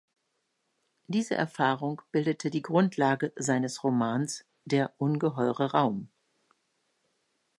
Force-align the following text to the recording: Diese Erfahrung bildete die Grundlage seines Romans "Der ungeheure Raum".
Diese 1.05 1.35
Erfahrung 1.35 2.01
bildete 2.11 2.49
die 2.49 2.63
Grundlage 2.63 3.33
seines 3.35 3.83
Romans 3.83 4.43
"Der 4.65 4.91
ungeheure 4.97 5.73
Raum". 5.73 6.09